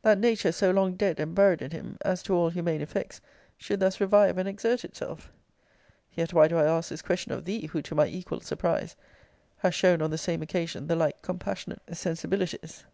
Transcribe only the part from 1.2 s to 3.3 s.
and buried in him, as to all humane effects,